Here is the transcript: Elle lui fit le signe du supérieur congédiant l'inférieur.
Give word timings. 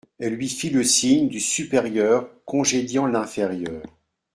Elle 0.17 0.33
lui 0.33 0.49
fit 0.49 0.71
le 0.71 0.83
signe 0.83 1.27
du 1.29 1.39
supérieur 1.39 2.27
congédiant 2.45 3.05
l'inférieur. 3.05 3.83